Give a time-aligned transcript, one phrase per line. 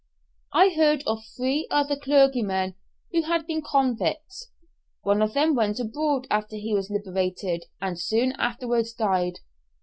[0.53, 2.73] I heard of three other clergymen
[3.11, 4.49] who had been convicts,
[5.03, 9.41] one of them went abroad after he was liberated, and soon afterwards died.